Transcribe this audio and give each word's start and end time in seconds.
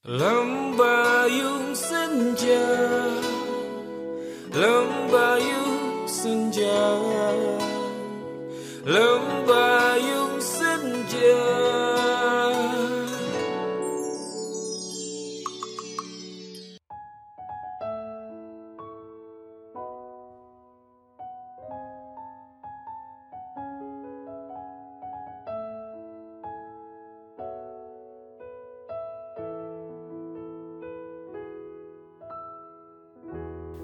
Lembayung 0.00 1.76
senja. 1.76 2.72
Lembayung 4.48 6.08
senja. 6.08 6.96
Lembayung 8.88 9.69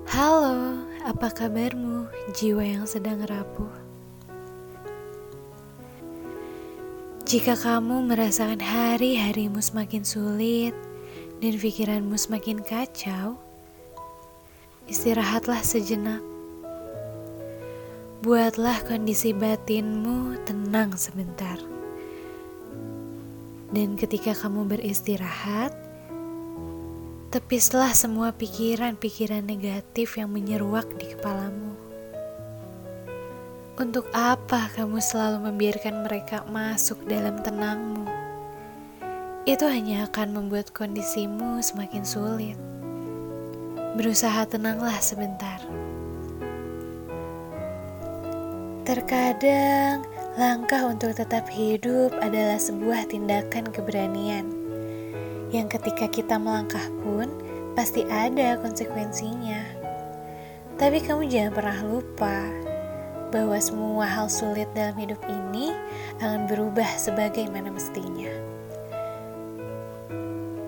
Halo, 0.06 0.87
apa 1.02 1.34
kabarmu, 1.34 2.06
jiwa 2.30 2.62
yang 2.62 2.87
sedang 2.87 3.27
rapuh? 3.27 3.74
Jika 7.27 7.59
kamu 7.59 8.06
merasakan 8.06 8.62
hari-harimu 8.62 9.59
semakin 9.59 10.06
sulit 10.06 10.79
dan 11.42 11.59
pikiranmu 11.59 12.15
semakin 12.15 12.62
kacau, 12.62 13.34
istirahatlah 14.87 15.66
sejenak. 15.66 16.23
Buatlah 18.23 18.87
kondisi 18.87 19.34
batinmu 19.34 20.38
tenang 20.46 20.95
sebentar. 20.95 21.59
Dan 23.74 23.98
ketika 23.98 24.38
kamu 24.38 24.70
beristirahat, 24.70 25.86
Tepislah 27.37 27.93
semua 27.93 28.33
pikiran-pikiran 28.33 29.45
negatif 29.45 30.16
yang 30.16 30.33
menyeruak 30.33 30.88
di 30.97 31.13
kepalamu. 31.13 31.77
Untuk 33.77 34.09
apa 34.16 34.73
kamu 34.73 34.97
selalu 35.05 35.52
membiarkan 35.52 36.09
mereka 36.09 36.49
masuk 36.49 36.97
dalam 37.05 37.37
tenangmu? 37.45 38.09
Itu 39.45 39.69
hanya 39.69 40.09
akan 40.09 40.33
membuat 40.33 40.73
kondisimu 40.73 41.60
semakin 41.60 42.09
sulit. 42.09 42.57
Berusaha 44.01 44.49
tenanglah 44.49 44.97
sebentar. 45.05 45.60
Terkadang, 48.88 50.09
langkah 50.41 50.88
untuk 50.88 51.13
tetap 51.13 51.45
hidup 51.53 52.16
adalah 52.16 52.57
sebuah 52.57 53.13
tindakan 53.13 53.69
keberanian 53.77 54.66
yang 55.55 55.71
ketika 55.71 56.11
kita 56.11 56.39
melangkah 56.41 56.83
pun 57.02 57.30
pasti 57.77 58.02
ada 58.09 58.59
konsekuensinya. 58.59 59.63
Tapi 60.77 61.01
kamu 61.01 61.29
jangan 61.29 61.53
pernah 61.57 61.79
lupa 61.85 62.37
bahwa 63.30 63.57
semua 63.59 64.06
hal 64.06 64.28
sulit 64.31 64.69
dalam 64.72 64.97
hidup 64.97 65.21
ini 65.28 65.72
akan 66.21 66.49
berubah 66.49 66.88
sebagaimana 66.97 67.72
mestinya. 67.72 68.33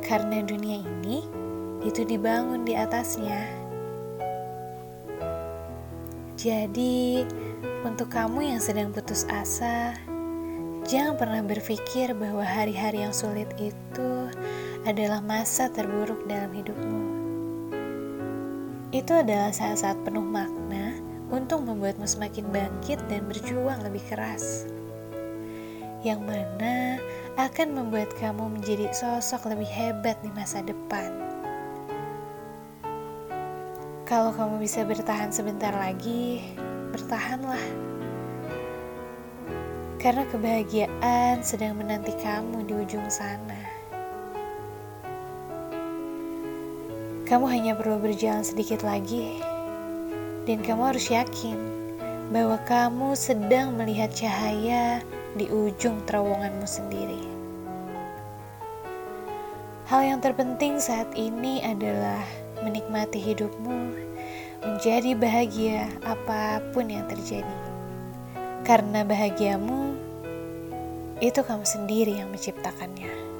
Karena 0.05 0.41
dunia 0.41 0.81
ini 0.81 1.25
itu 1.85 2.03
dibangun 2.05 2.65
di 2.65 2.73
atasnya. 2.73 3.45
Jadi, 6.39 7.27
untuk 7.83 8.15
kamu 8.15 8.55
yang 8.55 8.61
sedang 8.63 8.95
putus 8.95 9.27
asa, 9.27 9.93
jangan 10.87 11.19
pernah 11.19 11.43
berpikir 11.43 12.15
bahwa 12.15 12.47
hari-hari 12.47 13.03
yang 13.03 13.13
sulit 13.13 13.51
itu 13.59 14.31
adalah 14.87 15.19
masa 15.25 15.67
terburuk 15.73 16.23
dalam 16.31 16.53
hidupmu. 16.55 17.03
Itu 18.95 19.13
adalah 19.19 19.51
saat-saat 19.51 20.01
penuh 20.07 20.25
makna 20.25 20.97
untuk 21.29 21.61
membuatmu 21.65 22.09
semakin 22.09 22.49
bangkit 22.49 23.01
dan 23.11 23.27
berjuang 23.29 23.85
lebih 23.85 24.01
keras. 24.09 24.65
Yang 26.01 26.21
mana 26.25 26.77
akan 27.37 27.69
membuat 27.75 28.11
kamu 28.17 28.59
menjadi 28.59 28.91
sosok 28.95 29.51
lebih 29.51 29.69
hebat 29.69 30.17
di 30.25 30.31
masa 30.33 30.65
depan. 30.65 31.11
Kalau 34.09 34.33
kamu 34.33 34.65
bisa 34.65 34.89
bertahan 34.89 35.29
sebentar 35.29 35.75
lagi, 35.75 36.41
bertahanlah. 36.97 37.61
Karena 40.01 40.25
kebahagiaan 40.33 41.45
sedang 41.45 41.77
menanti 41.77 42.17
kamu 42.17 42.65
di 42.65 42.73
ujung 42.73 43.05
sana. 43.13 43.61
Kamu 47.29 47.45
hanya 47.53 47.77
perlu 47.77 48.01
berjalan 48.01 48.41
sedikit 48.41 48.81
lagi, 48.81 49.37
dan 50.49 50.65
kamu 50.65 50.97
harus 50.97 51.13
yakin 51.13 51.61
bahwa 52.33 52.57
kamu 52.65 53.13
sedang 53.13 53.77
melihat 53.77 54.09
cahaya 54.17 55.05
di 55.37 55.45
ujung 55.45 56.01
terowonganmu 56.09 56.65
sendiri. 56.65 57.21
Hal 59.93 60.09
yang 60.09 60.25
terpenting 60.25 60.81
saat 60.81 61.13
ini 61.21 61.61
adalah 61.61 62.25
menikmati 62.65 63.21
hidupmu, 63.21 63.93
menjadi 64.65 65.13
bahagia 65.13 65.85
apa 66.09 66.65
pun 66.73 66.89
yang 66.89 67.05
terjadi, 67.13 67.61
karena 68.65 69.05
bahagiamu 69.05 70.01
itu 71.21 71.45
kamu 71.45 71.69
sendiri 71.69 72.25
yang 72.25 72.33
menciptakannya. 72.33 73.38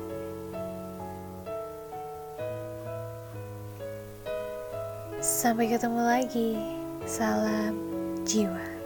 Sampai 5.29 5.69
ketemu 5.69 6.01
lagi. 6.01 6.57
Salam 7.05 7.77
jiwa. 8.25 8.78